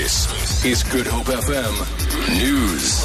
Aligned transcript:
This 0.00 0.64
is 0.64 0.82
Good 0.82 1.06
Hope 1.06 1.26
FM 1.26 2.38
News. 2.38 3.04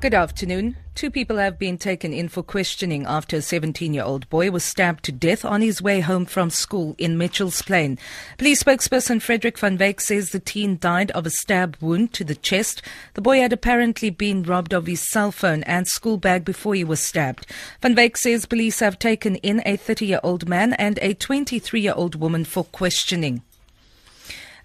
Good 0.00 0.12
afternoon. 0.12 0.74
Two 0.96 1.12
people 1.12 1.36
have 1.36 1.60
been 1.60 1.78
taken 1.78 2.12
in 2.12 2.28
for 2.28 2.42
questioning 2.42 3.06
after 3.06 3.36
a 3.36 3.40
17 3.40 3.94
year 3.94 4.02
old 4.02 4.28
boy 4.30 4.50
was 4.50 4.64
stabbed 4.64 5.04
to 5.04 5.12
death 5.12 5.44
on 5.44 5.60
his 5.60 5.80
way 5.80 6.00
home 6.00 6.26
from 6.26 6.50
school 6.50 6.96
in 6.98 7.16
Mitchell's 7.16 7.62
Plain. 7.62 8.00
Police 8.36 8.64
spokesperson 8.64 9.22
Frederick 9.22 9.56
van 9.56 9.78
Wyk 9.78 10.00
says 10.00 10.30
the 10.30 10.40
teen 10.40 10.76
died 10.76 11.12
of 11.12 11.24
a 11.24 11.30
stab 11.30 11.76
wound 11.80 12.12
to 12.14 12.24
the 12.24 12.34
chest. 12.34 12.82
The 13.14 13.22
boy 13.22 13.38
had 13.38 13.52
apparently 13.52 14.10
been 14.10 14.42
robbed 14.42 14.72
of 14.72 14.86
his 14.86 15.08
cell 15.08 15.30
phone 15.30 15.62
and 15.62 15.86
school 15.86 16.16
bag 16.16 16.44
before 16.44 16.74
he 16.74 16.82
was 16.82 16.98
stabbed. 16.98 17.46
Van 17.80 17.94
Wyk 17.94 18.16
says 18.16 18.44
police 18.44 18.80
have 18.80 18.98
taken 18.98 19.36
in 19.36 19.62
a 19.64 19.76
30 19.76 20.04
year 20.04 20.20
old 20.24 20.48
man 20.48 20.72
and 20.72 20.98
a 21.00 21.14
23 21.14 21.80
year 21.80 21.94
old 21.94 22.16
woman 22.16 22.44
for 22.44 22.64
questioning. 22.64 23.40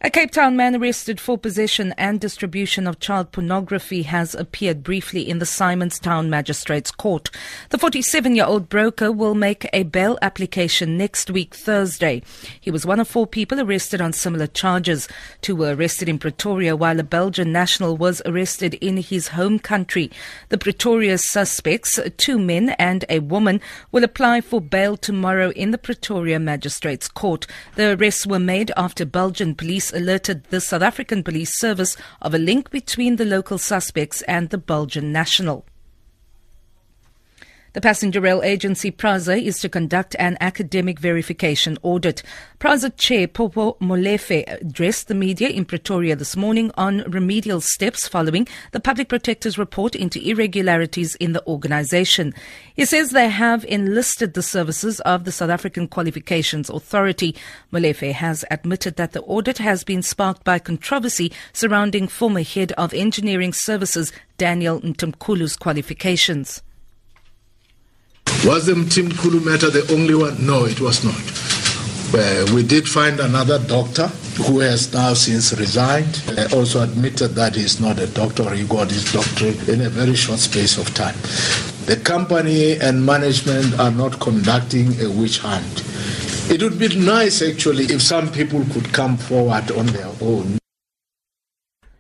A 0.02 0.10
Cape 0.10 0.32
Town 0.32 0.56
man 0.56 0.78
arrested 0.78 1.20
for 1.20 1.38
possession 1.38 1.94
and 1.98 2.22
distribution 2.22 2.88
of 2.88 3.02
child 3.02 3.34
pornography 3.34 4.04
has 4.04 4.34
appeared 4.34 4.82
briefly 4.82 5.30
in 5.30 5.40
the 5.40 5.46
Simonstown 5.46 6.30
Magistrates 6.30 6.90
Court. 6.90 7.30
The 7.72 7.78
47 7.78 8.34
year 8.34 8.46
old 8.46 8.70
broker 8.70 9.12
will 9.12 9.36
make 9.36 9.68
a 9.74 9.84
bail 9.84 10.18
application 10.22 10.98
next 10.98 11.30
week, 11.30 11.54
Thursday. 11.54 12.24
He 12.62 12.72
was 12.72 12.86
one 12.86 13.02
of 13.02 13.10
four 13.10 13.28
people 13.28 13.60
arrested 13.60 14.00
on 14.00 14.14
similar 14.14 14.48
charges. 14.48 15.10
Two 15.42 15.58
were 15.58 15.76
arrested 15.76 16.08
in 16.08 16.18
Pretoria, 16.18 16.78
while 16.78 17.02
a 17.02 17.04
Belgian 17.04 17.52
national 17.52 17.98
was 17.98 18.22
arrested 18.26 18.76
in 18.76 18.96
his 18.96 19.28
home 19.28 19.60
country. 19.60 20.10
The 20.48 20.58
Pretoria 20.58 21.18
suspects, 21.18 22.00
two 22.16 22.40
men 22.40 22.70
and 22.80 23.04
a 23.10 23.20
woman, 23.20 23.60
will 23.92 24.06
apply 24.06 24.40
for 24.40 24.62
bail 24.62 24.96
tomorrow 24.96 25.50
in 25.50 25.72
the 25.72 25.78
Pretoria 25.78 26.40
Magistrates 26.40 27.10
Court. 27.10 27.46
The 27.76 27.98
arrests 27.98 28.26
were 28.26 28.40
made 28.40 28.72
after 28.78 29.04
Belgian 29.04 29.56
police 29.56 29.89
alerted 29.94 30.46
the 30.46 30.62
South 30.62 30.82
African 30.82 31.24
Police 31.24 31.58
Service 31.60 31.98
of 32.22 32.34
a 32.34 32.40
link 32.40 32.72
between 32.72 33.16
the 33.16 33.26
local 33.26 33.58
suspects 33.58 34.22
and 34.24 34.50
the 34.50 34.58
Belgian 34.58 35.12
national. 35.12 35.66
The 37.74 37.82
passenger 37.82 38.20
rail 38.20 38.42
agency 38.42 38.90
PRASA 38.90 39.36
is 39.36 39.60
to 39.60 39.70
conduct 39.70 40.16
an 40.18 40.38
academic 40.42 40.98
verification 40.98 41.78
audit. 41.84 42.24
PRASA 42.58 42.90
chair 42.92 43.28
Popo 43.28 43.74
Molefe 43.74 44.44
addressed 44.60 45.08
the 45.08 45.14
media 45.14 45.50
in 45.50 45.66
Pretoria 45.66 46.16
this 46.16 46.36
morning 46.36 46.72
on 46.78 47.04
remedial 47.12 47.62
steps 47.62 48.08
following 48.08 48.48
the 48.72 48.80
public 48.80 49.08
protector's 49.08 49.60
report 49.60 49.94
into 49.94 50.20
irregularities 50.28 51.14
in 51.16 51.34
the 51.34 51.46
organization. 51.46 52.34
He 52.74 52.86
says 52.86 53.12
they 53.12 53.30
have 53.30 53.64
enlisted 53.66 54.34
the 54.34 54.42
services 54.42 55.00
of 55.02 55.26
the 55.26 55.32
South 55.32 55.52
African 55.52 55.88
Qualifications 55.88 56.72
Authority. 56.72 57.36
Molefe 57.72 58.14
has 58.14 58.44
admitted 58.50 58.96
that 58.96 59.12
the 59.12 59.22
audit 59.22 59.60
has 59.60 59.84
been 59.84 60.02
sparked 60.02 60.44
by 60.44 60.58
controversy 60.58 61.32
surrounding 61.54 62.08
former 62.08 62.42
head 62.42 62.72
of 62.80 62.96
engineering 62.96 63.54
services 63.54 64.12
Daniel 64.40 64.82
Mtimkulu's 64.82 65.56
qualifications. 65.56 66.64
Was 68.46 68.68
the 68.68 68.74
Mtimkulu 68.74 69.44
matter 69.44 69.70
the 69.70 69.92
only 69.94 70.16
one? 70.16 70.46
No, 70.46 70.64
it 70.64 70.80
was 70.80 71.04
not. 71.04 71.14
Uh, 72.16 72.56
we 72.56 72.64
did 72.64 72.88
find 72.88 73.20
another 73.20 73.60
doctor 73.60 74.08
who 74.48 74.60
has 74.60 74.94
now 74.94 75.14
since 75.14 75.52
resigned. 75.60 76.24
Uh, 76.38 76.48
also 76.56 76.82
admitted 76.82 77.36
that 77.36 77.54
he's 77.56 77.82
not 77.82 78.00
a 78.00 78.08
doctor. 78.08 78.50
He 78.56 78.66
got 78.66 78.90
his 78.90 79.12
doctorate 79.12 79.68
in 79.68 79.82
a 79.82 79.90
very 79.90 80.16
short 80.16 80.40
space 80.40 80.78
of 80.78 80.94
time. 80.94 81.16
The 81.86 82.00
company 82.04 82.80
and 82.80 83.06
management 83.06 83.78
are 83.78 83.92
not 83.92 84.22
conducting 84.22 85.00
a 85.02 85.10
witch 85.10 85.40
hunt. 85.40 85.84
It 86.50 86.64
would 86.64 86.80
be 86.80 86.96
nice, 86.98 87.42
actually, 87.42 87.86
if 87.86 88.02
some 88.02 88.32
people 88.32 88.64
could 88.72 88.94
come 88.94 89.18
forward 89.18 89.70
on 89.72 89.86
their 89.88 90.10
own 90.22 90.59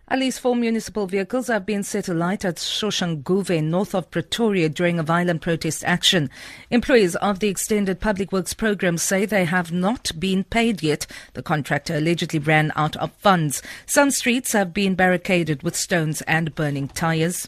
at 0.10 0.18
least 0.20 0.40
four 0.40 0.56
municipal 0.56 1.06
vehicles 1.06 1.48
have 1.48 1.66
been 1.66 1.84
set 1.84 2.10
alight 2.10 2.44
at 2.44 2.56
Soshanguve, 2.56 3.64
north 3.64 3.94
of 3.94 4.10
Pretoria, 4.10 4.68
during 4.68 4.98
a 4.98 5.04
violent 5.04 5.42
protest 5.42 5.84
action. 5.84 6.30
Employees 6.72 7.16
of 7.18 7.40
the 7.40 7.48
Extended 7.48 8.00
Public 8.00 8.32
Works 8.32 8.56
Programme 8.56 8.98
say 8.98 9.26
they 9.26 9.46
have 9.46 9.72
not 9.72 10.12
been 10.20 10.44
paid 10.44 10.82
yet. 10.82 11.06
The 11.34 11.44
contractor 11.44 11.98
allegedly 11.98 12.40
ran 12.40 12.72
out 12.76 12.96
of 12.98 13.12
funds. 13.14 13.62
Some 13.86 14.10
streets 14.10 14.54
have 14.54 14.74
been 14.74 14.96
barricaded 14.96 15.62
with 15.62 15.76
stones 15.76 16.22
and 16.24 16.56
burning 16.56 16.88
tyres. 16.88 17.48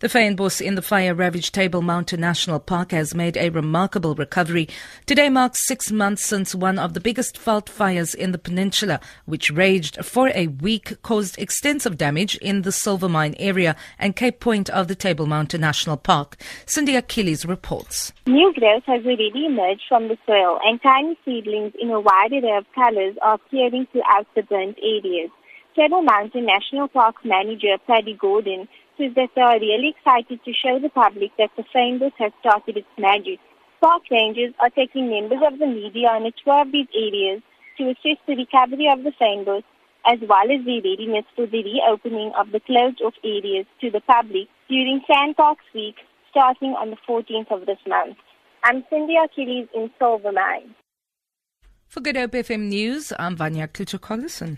The 0.00 0.08
fynbos 0.08 0.60
in 0.60 0.76
the 0.76 0.82
fire-ravaged 0.82 1.52
Table 1.52 1.82
Mountain 1.82 2.20
National 2.20 2.60
Park 2.60 2.92
has 2.92 3.14
made 3.14 3.36
a 3.36 3.50
remarkable 3.50 4.14
recovery. 4.14 4.68
Today 5.06 5.28
marks 5.28 5.66
six 5.66 5.90
months 5.90 6.24
since 6.24 6.54
one 6.54 6.78
of 6.78 6.94
the 6.94 7.00
biggest 7.00 7.36
veld 7.36 7.68
fires 7.68 8.14
in 8.14 8.32
the 8.32 8.38
peninsula, 8.38 9.00
which 9.26 9.50
raged 9.50 10.04
for 10.04 10.30
a 10.34 10.46
week, 10.46 11.02
caused 11.02 11.38
extensive 11.38 11.98
damage 11.98 12.36
in 12.36 12.62
the 12.62 12.70
Silvermine 12.70 13.34
area 13.38 13.74
and 13.98 14.14
Cape 14.14 14.38
Point 14.38 14.70
of 14.70 14.86
the 14.86 14.94
Table 14.94 15.26
Mountain 15.26 15.60
National 15.60 15.96
Park. 15.96 16.36
Cindy 16.64 16.94
Achilles 16.94 17.44
reports. 17.44 18.12
New 18.26 18.52
growth 18.54 18.84
has 18.86 19.04
already 19.04 19.46
emerged 19.46 19.82
from 19.88 20.08
the 20.08 20.16
soil 20.26 20.60
and 20.64 20.80
tiny 20.82 21.18
seedlings 21.24 21.72
in 21.80 21.90
a 21.90 22.00
wide 22.00 22.32
array 22.32 22.56
of 22.56 22.64
colors 22.74 23.16
are 23.22 23.34
appearing 23.34 23.86
throughout 23.90 24.26
the 24.34 24.42
burnt 24.42 24.78
areas. 24.82 25.30
Table 25.74 26.02
Mountain 26.02 26.46
National 26.46 26.88
Park 26.88 27.16
manager 27.24 27.78
Paddy 27.86 28.14
Gordon 28.14 28.68
is 28.98 29.14
that 29.14 29.30
they 29.34 29.42
are 29.42 29.60
really 29.60 29.94
excited 29.96 30.40
to 30.44 30.52
show 30.52 30.78
the 30.78 30.90
public 30.90 31.30
that 31.38 31.50
the 31.56 31.64
fynbos 31.74 32.12
has 32.18 32.32
started 32.40 32.76
its 32.76 32.94
magic. 32.98 33.38
Park 33.80 34.02
rangers 34.10 34.52
are 34.60 34.70
taking 34.70 35.10
members 35.10 35.38
of 35.46 35.58
the 35.58 35.66
media 35.66 36.08
on 36.08 36.26
a 36.26 36.32
tour 36.42 36.62
of 36.62 36.72
these 36.72 36.88
areas 36.94 37.42
to 37.76 37.84
assess 37.90 38.18
the 38.26 38.34
recovery 38.34 38.88
of 38.90 39.04
the 39.04 39.12
fynbos 39.20 39.62
as 40.06 40.18
well 40.28 40.48
as 40.50 40.64
the 40.64 40.80
readiness 40.80 41.26
for 41.36 41.46
the 41.46 41.62
reopening 41.62 42.32
of 42.38 42.50
the 42.50 42.60
closed-off 42.60 43.14
areas 43.24 43.66
to 43.80 43.90
the 43.90 44.00
public 44.00 44.48
during 44.68 45.00
SANParks 45.08 45.68
Week 45.74 45.96
starting 46.30 46.70
on 46.70 46.90
the 46.90 46.96
14th 47.08 47.50
of 47.50 47.66
this 47.66 47.78
month. 47.86 48.16
I'm 48.64 48.84
Cindy 48.90 49.16
Achilles 49.22 49.68
in 49.74 49.90
Silvermine. 50.00 50.74
For 51.86 52.00
Good 52.00 52.16
Hope 52.16 52.32
FM 52.32 52.68
News, 52.68 53.12
I'm 53.18 53.36
Vanya 53.36 53.68
Kluter-Collison. 53.68 54.56